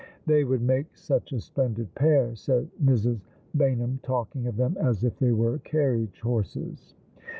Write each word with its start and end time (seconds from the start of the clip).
*' 0.17 0.25
They 0.25 0.43
would 0.43 0.63
make 0.63 0.97
such 0.97 1.31
a 1.31 1.39
splendid 1.39 1.93
pair," 1.93 2.33
said 2.35 2.67
Mrs. 2.83 3.21
Bayn 3.55 3.77
ham, 3.77 3.99
talking 4.01 4.47
of 4.47 4.55
them 4.57 4.75
as 4.81 5.03
if 5.03 5.15
they 5.19 5.31
were 5.31 5.59
carriage 5.59 6.21
horses. 6.21 6.95